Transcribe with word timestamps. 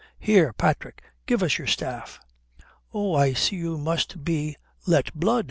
Here, 0.17 0.51
Patrick, 0.51 1.03
give 1.27 1.43
us 1.43 1.59
your 1.59 1.67
staff." 1.67 2.19
"Oh, 2.91 3.13
I 3.13 3.33
see 3.33 3.57
you 3.57 3.77
must 3.77 4.23
be 4.25 4.55
let 4.87 5.13
blood." 5.13 5.39